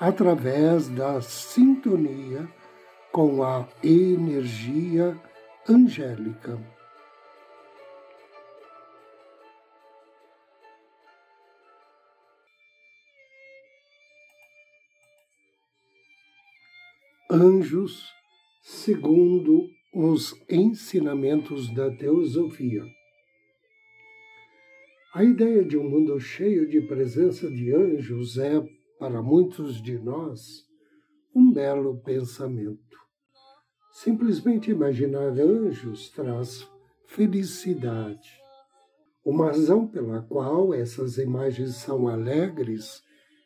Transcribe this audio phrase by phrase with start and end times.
[0.00, 2.48] através da sintonia
[3.10, 5.20] com a energia
[5.68, 6.58] angélica.
[17.30, 18.04] Anjos,
[18.62, 22.82] segundo os ensinamentos da teosofia.
[25.14, 30.66] A ideia de um mundo cheio de presença de anjos é para muitos de nós,
[31.34, 32.98] um belo pensamento.
[33.92, 36.68] Simplesmente imaginar anjos traz
[37.06, 38.30] felicidade.
[39.24, 43.02] Uma razão pela qual essas imagens são alegres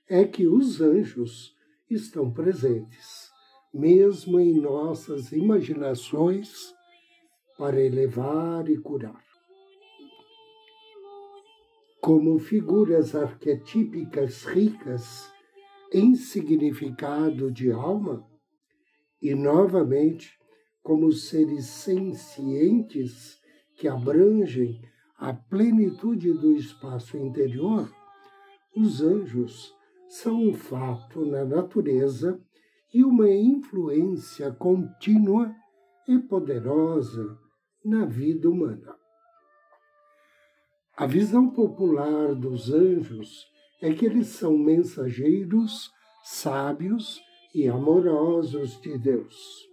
[0.08, 1.56] é que os anjos
[1.88, 3.30] estão presentes,
[3.72, 6.72] mesmo em nossas imaginações,
[7.58, 9.22] para elevar e curar.
[12.00, 15.31] Como figuras arquetípicas ricas
[15.92, 18.26] em significado de alma
[19.20, 20.38] e, novamente,
[20.82, 23.38] como seres sencientes
[23.76, 24.80] que abrangem
[25.18, 27.92] a plenitude do espaço interior,
[28.74, 29.72] os anjos
[30.08, 32.42] são um fato na natureza
[32.92, 35.54] e uma influência contínua
[36.08, 37.38] e poderosa
[37.84, 38.96] na vida humana.
[40.96, 43.51] A visão popular dos anjos
[43.82, 45.90] é que eles são mensageiros
[46.22, 47.20] sábios
[47.52, 49.68] e amorosos de Deus.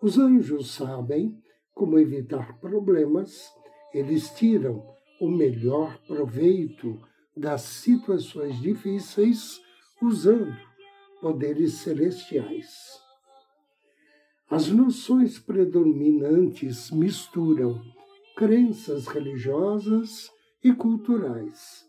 [0.00, 1.38] Os anjos sabem
[1.74, 3.52] como evitar problemas,
[3.92, 4.82] eles tiram
[5.20, 6.98] o melhor proveito
[7.36, 9.60] das situações difíceis
[10.00, 10.56] usando
[11.20, 12.98] poderes celestiais.
[14.48, 17.82] As noções predominantes misturam
[18.36, 20.30] crenças religiosas
[20.64, 21.85] e culturais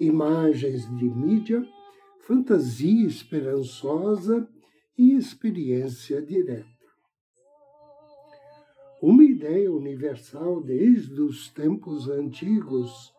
[0.00, 1.66] imagens de mídia,
[2.20, 4.48] fantasia esperançosa
[4.96, 6.66] e experiência direta.
[9.00, 13.12] Uma ideia universal desde os tempos antigos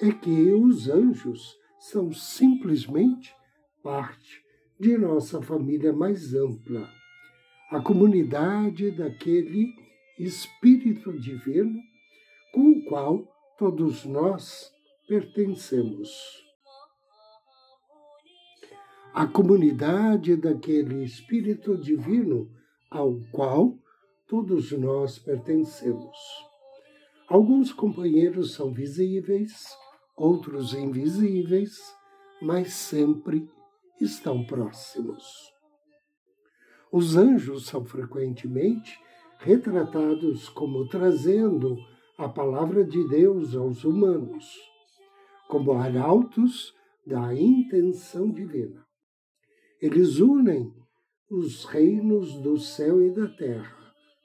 [0.00, 3.34] é que os anjos são simplesmente
[3.82, 4.40] parte
[4.78, 6.88] de nossa família mais ampla,
[7.70, 9.74] a comunidade daquele
[10.18, 11.80] Espírito Divino
[12.52, 13.26] com o qual
[13.58, 14.70] todos nós
[15.12, 16.08] pertencemos.
[19.12, 22.50] A comunidade daquele Espírito Divino
[22.90, 23.76] ao qual
[24.26, 26.16] todos nós pertencemos.
[27.28, 29.76] Alguns companheiros são visíveis,
[30.16, 31.76] outros invisíveis,
[32.40, 33.46] mas sempre
[34.00, 35.26] estão próximos.
[36.90, 38.98] Os anjos são frequentemente
[39.40, 41.76] retratados como trazendo
[42.16, 44.71] a palavra de Deus aos humanos
[45.52, 46.74] como arautos
[47.06, 48.86] da intenção divina.
[49.82, 50.72] Eles unem
[51.30, 53.76] os reinos do céu e da terra,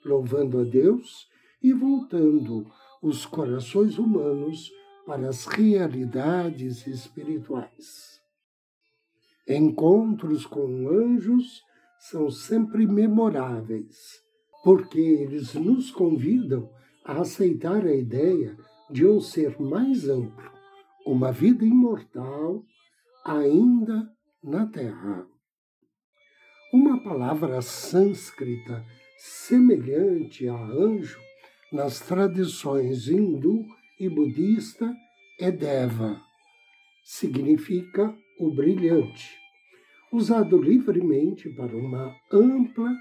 [0.05, 1.27] louvando a Deus
[1.61, 2.65] e voltando
[3.03, 4.71] os corações humanos
[5.05, 8.21] para as realidades espirituais.
[9.45, 11.61] Encontros com anjos
[11.99, 13.97] são sempre memoráveis,
[14.63, 16.69] porque eles nos convidam
[17.03, 18.55] a aceitar a ideia
[18.89, 20.56] de um ser mais amplo,
[21.07, 22.65] uma vida imortal
[23.25, 24.11] ainda
[24.43, 25.25] na Terra.
[26.73, 28.85] Uma palavra sânscrita
[29.17, 31.17] semelhante a anjo
[31.71, 33.65] nas tradições hindu
[33.97, 34.93] e budista
[35.39, 36.21] é Deva.
[37.05, 39.33] Significa o brilhante,
[40.11, 42.93] usado livremente para uma ampla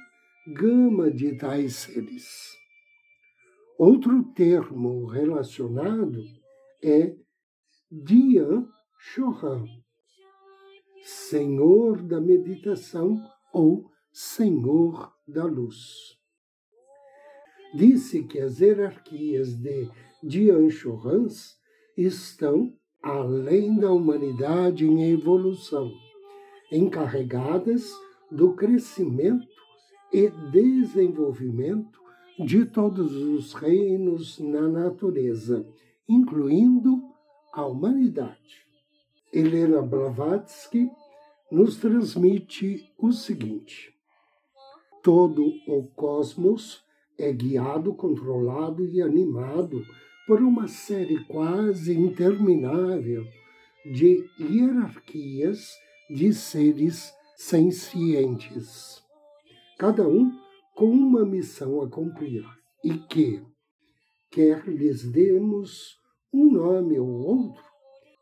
[0.54, 2.56] gama de tais seres.
[3.76, 6.22] Outro termo relacionado
[6.80, 7.25] é
[7.88, 8.66] Dian
[8.98, 9.64] Chohan,
[11.04, 13.16] Senhor da meditação
[13.52, 16.18] ou Senhor da luz.
[17.76, 19.88] Disse que as hierarquias de
[20.20, 21.60] Dian Chohans
[21.96, 25.88] estão além da humanidade em evolução,
[26.72, 27.88] encarregadas
[28.32, 29.46] do crescimento
[30.12, 32.00] e desenvolvimento
[32.44, 35.64] de todos os reinos na natureza,
[36.08, 37.14] incluindo
[37.56, 38.66] a humanidade.
[39.32, 40.90] Helena Blavatsky
[41.50, 43.94] nos transmite o seguinte:
[45.02, 46.84] todo o cosmos
[47.18, 49.82] é guiado, controlado e animado
[50.26, 53.24] por uma série quase interminável
[53.86, 55.74] de hierarquias
[56.10, 59.02] de seres sencientes,
[59.78, 60.30] cada um
[60.74, 62.44] com uma missão a cumprir,
[62.84, 63.42] e que,
[64.30, 65.98] quer lhes demos
[66.36, 67.64] um nome ou outro,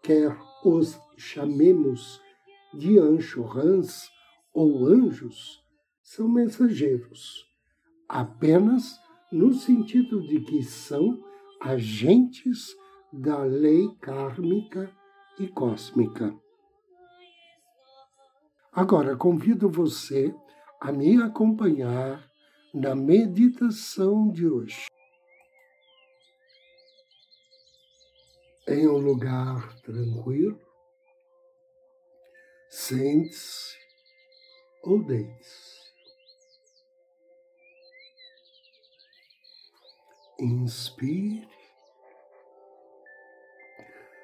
[0.01, 2.21] quer os chamemos
[2.73, 4.09] de anjo-rãs
[4.53, 5.61] ou anjos,
[6.01, 7.45] são mensageiros,
[8.09, 8.97] apenas
[9.33, 11.21] no sentido de que são
[11.61, 12.69] agentes
[13.13, 14.89] da lei kármica
[15.41, 16.33] e cósmica.
[18.73, 20.33] Agora, convido você
[20.81, 22.25] a me acompanhar
[22.73, 24.87] na meditação de hoje.
[28.67, 30.59] Em um lugar tranquilo,
[32.71, 33.77] sente-se
[34.83, 35.85] ou deite-se.
[40.41, 41.49] Inspire,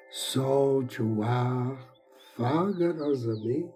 [0.09, 1.95] solte o ar
[2.35, 3.73] vagarosamente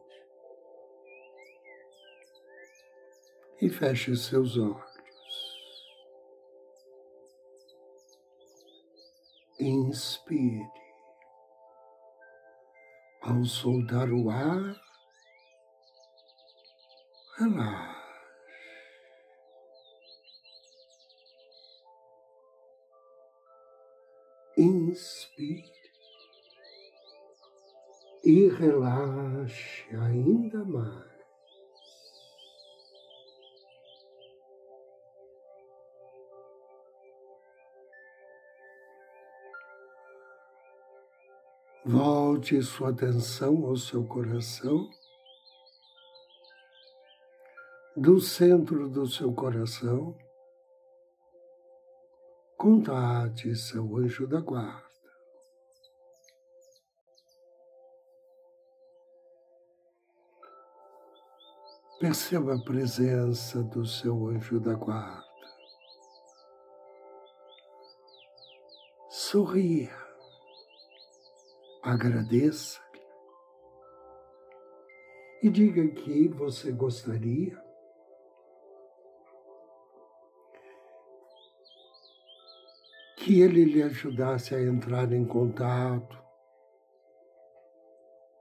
[3.61, 4.84] e feche seus olhos.
[9.65, 10.69] Inspire.
[13.23, 14.79] Ao soltar o ar,
[17.39, 17.95] relaxe.
[24.55, 25.73] Inspire
[28.23, 31.14] e relaxe ainda mais.
[41.87, 44.89] Volte sua atenção ao seu coração.
[47.95, 50.17] Do centro do seu coração,
[52.57, 54.83] contate seu anjo da guarda.
[61.99, 65.23] Perceba a presença do seu anjo da guarda.
[69.07, 70.04] Sorria
[71.85, 72.81] agradeça
[75.43, 77.63] e diga que você gostaria
[83.17, 86.19] que ele lhe ajudasse a entrar em contato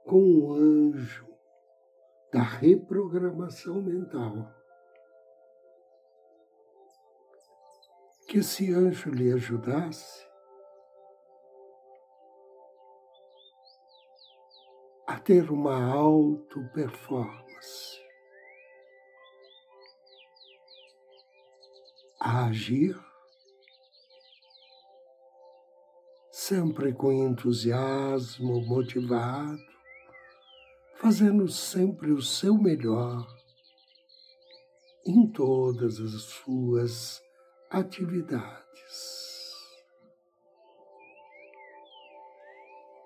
[0.05, 1.27] com o anjo
[2.33, 4.51] da reprogramação mental.
[8.27, 10.27] Que esse anjo lhe ajudasse
[15.07, 18.01] a ter uma auto-performance,
[22.19, 22.99] a agir
[26.31, 29.61] sempre com entusiasmo, motivado,
[30.95, 33.27] fazendo sempre o seu melhor
[35.05, 37.21] em todas as suas
[37.69, 38.63] atividades.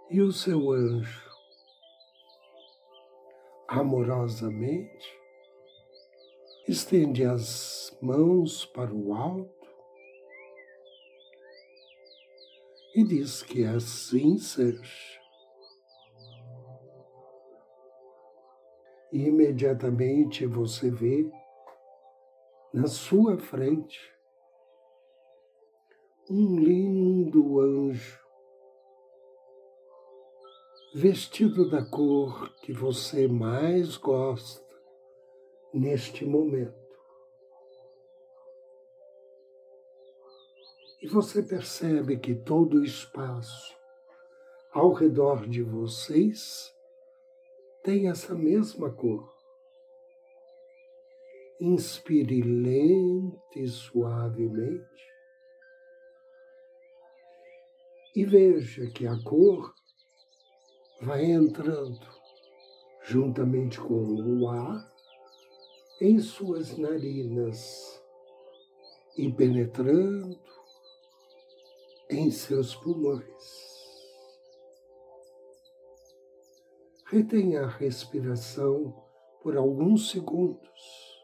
[0.09, 1.28] E o seu anjo
[3.69, 5.15] amorosamente,
[6.67, 9.69] estende as mãos para o alto
[12.95, 15.19] e diz que assim seja.
[19.11, 21.29] E imediatamente você vê
[22.73, 23.99] na sua frente
[26.27, 28.18] um lindo anjo
[30.93, 34.65] vestido da cor que você mais gosta
[35.73, 36.77] neste momento.
[41.01, 43.77] E você percebe que todo o espaço
[44.71, 46.75] ao redor de vocês
[47.83, 49.31] tem essa mesma cor.
[51.61, 55.09] Inspire lento e suavemente
[58.15, 59.73] e veja que a cor
[61.01, 62.07] vai entrando
[63.03, 64.91] juntamente com o ar
[66.01, 68.03] em suas narinas
[69.17, 70.39] e penetrando
[72.09, 73.69] em seus pulmões.
[77.05, 78.93] Retenha a respiração
[79.41, 81.19] por alguns segundos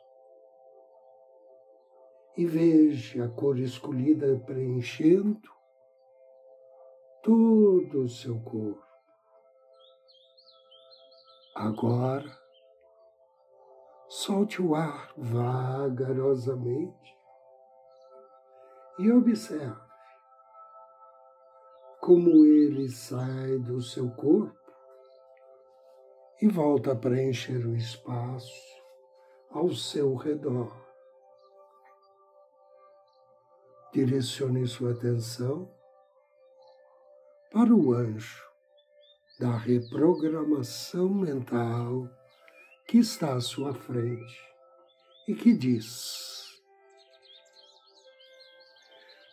[2.38, 5.50] e veja a cor escolhida preenchendo
[7.24, 8.85] todo o seu corpo.
[11.55, 12.45] Agora,
[14.07, 17.17] Solte o ar vagarosamente
[19.00, 19.83] e observe
[22.00, 24.55] como ele sai do seu corpo
[26.39, 28.53] e volta a preencher o espaço
[29.50, 30.71] ao seu redor.
[33.91, 35.67] Direcione sua atenção
[37.51, 38.54] para o anjo
[39.39, 42.10] da reprogramação mental
[42.88, 44.42] que está à sua frente
[45.27, 46.62] e que diz: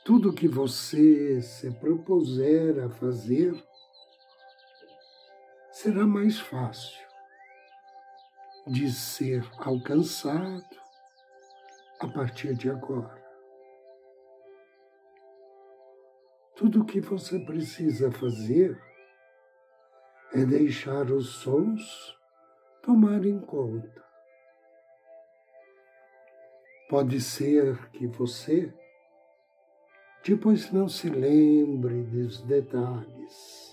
[0.05, 3.55] tudo que você se propuser a fazer
[5.71, 7.07] será mais fácil
[8.67, 10.65] de ser alcançado
[12.01, 13.23] a partir de agora.
[16.57, 18.81] Tudo o que você precisa fazer
[20.35, 22.17] é deixar os sons
[22.83, 24.03] tomarem conta.
[26.89, 28.73] Pode ser que você
[30.25, 33.73] depois não se lembre dos detalhes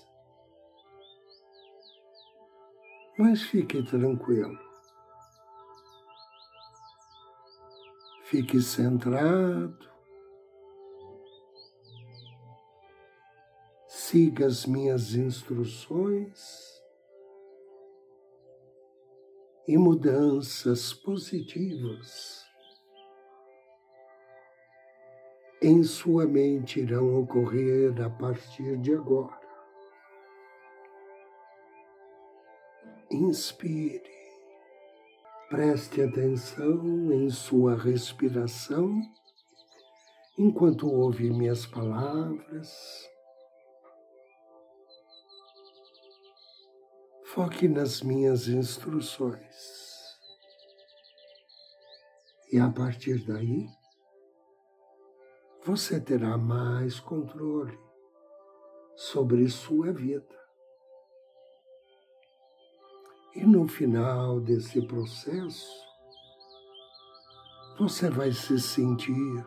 [3.20, 4.58] Mas fique tranquilo.
[8.24, 9.89] Fique centrado.
[14.10, 16.82] Siga as minhas instruções
[19.68, 22.44] e mudanças positivas
[25.62, 29.38] em sua mente irão ocorrer a partir de agora.
[33.12, 34.02] inspire.
[35.48, 39.00] Preste atenção em sua respiração
[40.36, 43.08] enquanto ouve minhas palavras.
[47.32, 50.18] Foque nas minhas instruções.
[52.52, 53.68] E a partir daí,
[55.64, 57.78] você terá mais controle
[58.96, 60.40] sobre sua vida.
[63.36, 65.70] E no final desse processo,
[67.78, 69.46] você vai se sentir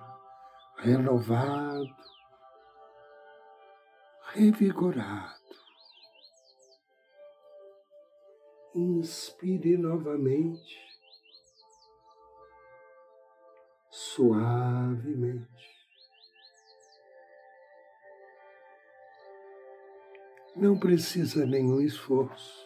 [0.77, 1.93] renovado,
[4.31, 5.42] revigorado.
[8.75, 10.79] Inspire novamente,
[13.89, 15.47] suavemente.
[20.55, 22.63] Não precisa nenhum esforço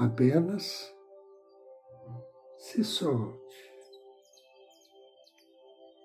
[0.00, 0.90] Apenas
[2.56, 3.70] se solte.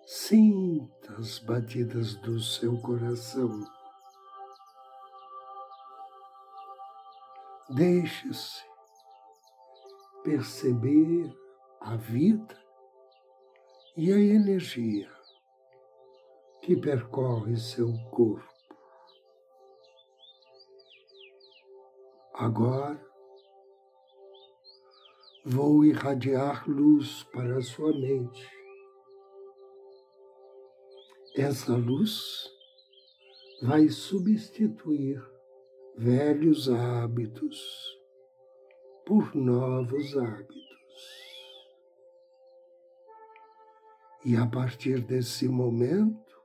[0.05, 3.65] Sinta as batidas do seu coração.
[7.69, 8.63] Deixe-se
[10.23, 11.35] perceber
[11.81, 12.55] a vida
[13.97, 15.09] e a energia
[16.61, 18.53] que percorre seu corpo.
[22.35, 23.03] Agora,
[25.43, 28.47] vou irradiar luz para a sua mente.
[31.35, 32.47] Essa luz
[33.63, 35.34] vai substituir
[35.97, 37.97] velhos hábitos
[39.05, 40.65] por novos hábitos.
[44.25, 46.35] E a partir desse momento,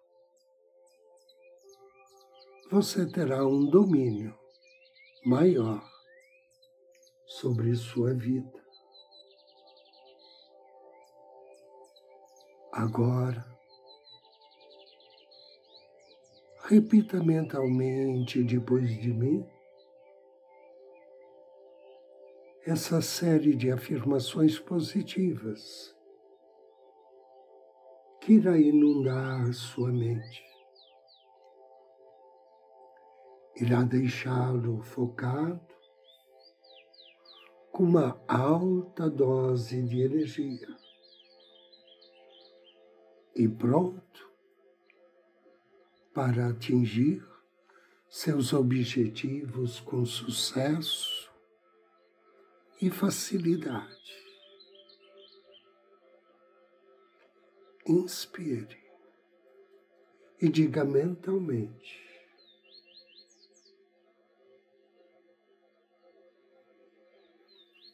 [2.70, 4.38] você terá um domínio
[5.24, 5.82] maior
[7.26, 8.60] sobre sua vida.
[12.72, 13.59] Agora,
[16.70, 19.44] repita mentalmente depois de mim
[22.64, 25.92] essa série de afirmações positivas
[28.20, 30.44] que irá inundar sua mente.
[33.56, 35.60] Irá deixá-lo focado
[37.72, 40.68] com uma alta dose de energia
[43.34, 44.29] e pronto
[46.12, 47.24] para atingir
[48.08, 51.30] seus objetivos com sucesso
[52.82, 54.00] e facilidade.
[57.86, 58.78] Inspire
[60.40, 62.08] e diga mentalmente.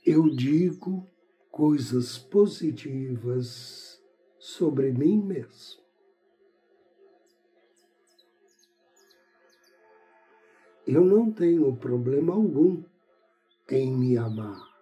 [0.04, 1.04] Eu digo
[1.50, 4.00] coisas positivas
[4.38, 5.85] sobre mim mesmo.
[10.86, 12.82] eu não tenho problema algum
[13.68, 14.76] em me amar.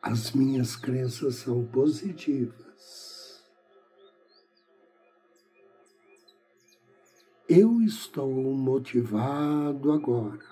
[0.00, 3.44] As minhas crenças são positivas.
[7.48, 10.46] Eu estou motivado agora.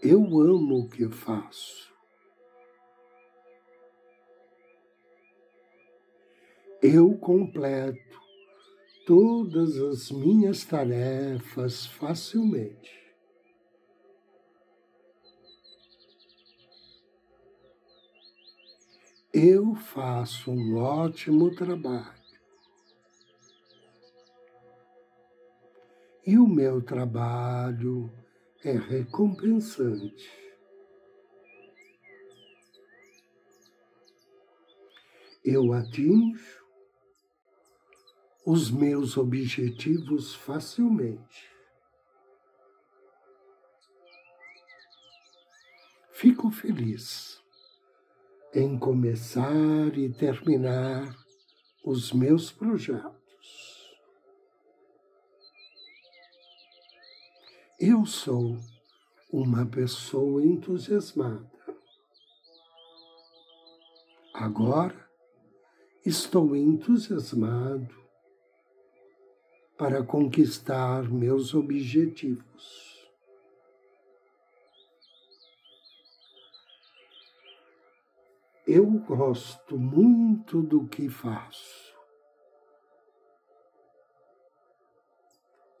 [0.00, 1.93] Eu amo o que faço.
[6.86, 8.20] Eu completo
[9.06, 12.92] todas as minhas tarefas facilmente.
[19.32, 22.22] Eu faço um ótimo trabalho.
[26.26, 28.12] E o meu trabalho
[28.62, 30.30] é recompensante.
[35.42, 36.63] Eu atinjo
[38.44, 41.50] os meus objetivos facilmente.
[46.12, 47.42] Fico feliz
[48.52, 51.16] em começar e terminar
[51.82, 53.14] os meus projetos.
[57.80, 58.58] Eu sou
[59.32, 61.50] uma pessoa entusiasmada.
[64.32, 65.10] Agora
[66.04, 68.03] estou entusiasmado
[69.76, 72.94] para conquistar meus objetivos.
[78.66, 81.94] Eu gosto muito do que faço.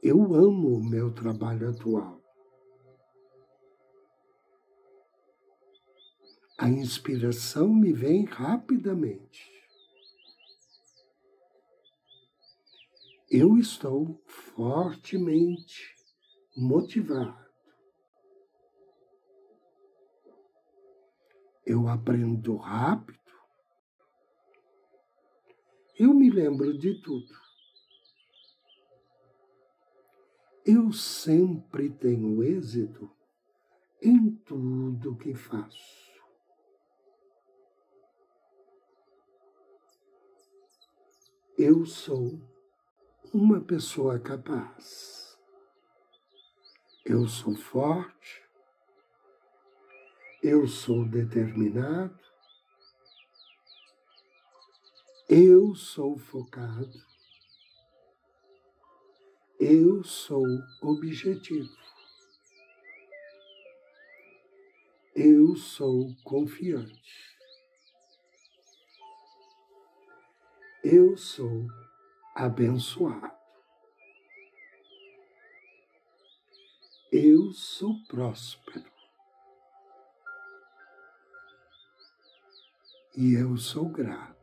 [0.02, 2.20] Eu amo o meu trabalho atual.
[6.58, 9.53] A inspiração me vem rapidamente.
[13.36, 15.92] Eu estou fortemente
[16.56, 17.44] motivado.
[21.66, 23.18] eu aprendo rápido,
[25.98, 27.32] eu me lembro de tudo.
[30.66, 33.10] Eu sempre tenho êxito
[34.02, 36.04] em tudo que faço.
[41.56, 42.53] Eu sou
[43.34, 45.36] uma pessoa capaz.
[47.04, 48.44] Eu sou forte,
[50.40, 52.16] eu sou determinado,
[55.28, 56.96] eu sou focado,
[59.58, 60.46] eu sou
[60.80, 61.76] objetivo,
[65.12, 67.36] eu sou confiante,
[70.84, 71.66] eu sou
[72.34, 73.32] abençoado.
[77.12, 78.94] Eu sou próspero.
[83.16, 84.34] e eu sou grato.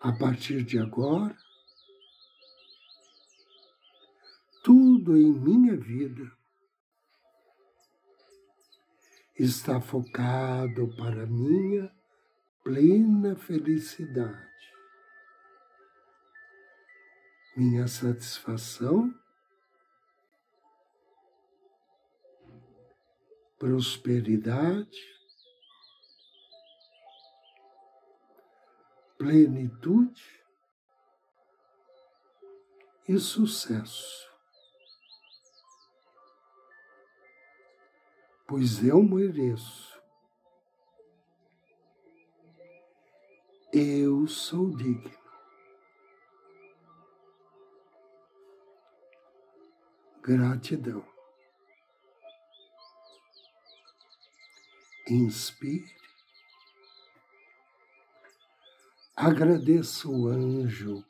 [0.00, 1.36] A partir de agora,
[4.64, 6.32] tudo em minha vida
[9.38, 11.94] está focado para minha
[12.62, 14.48] plena felicidade,
[17.56, 19.12] minha satisfação
[23.62, 24.98] prosperidade,
[29.16, 30.44] plenitude
[33.08, 34.28] e sucesso.
[38.48, 39.91] Pois eu mereço.
[43.72, 45.10] Eu sou digno.
[50.22, 51.12] Gratidão.
[55.08, 55.90] inspire.
[59.16, 61.04] Agradeço o anjo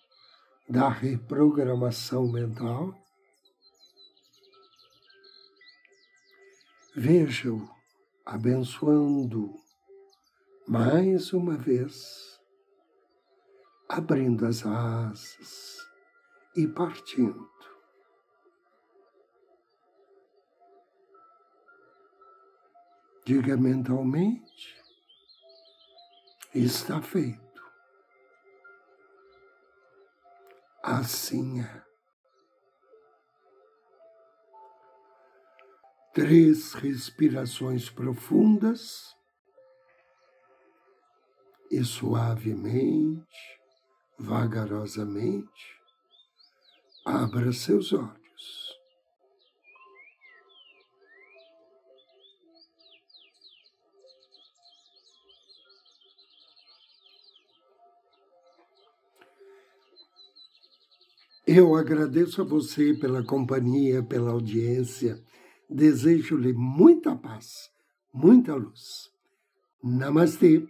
[0.68, 2.94] da reprogramação mental.
[6.94, 7.68] Veja-o
[8.24, 9.54] abençoando
[10.66, 12.31] mais uma vez,
[13.92, 15.76] abrindo as asas
[16.56, 17.50] e partindo.
[23.26, 24.82] Diga mentalmente:
[26.54, 27.40] está feito.
[30.82, 31.82] Assim é.
[36.14, 39.16] Três respirações profundas
[41.70, 43.61] e suavemente,
[44.18, 45.76] vagarosamente,
[47.04, 48.22] abra seus olhos.
[61.54, 65.22] Eu agradeço a você pela companhia, pela audiência.
[65.68, 67.70] Desejo-lhe muita paz,
[68.10, 69.10] muita luz.
[69.82, 70.64] Namastê.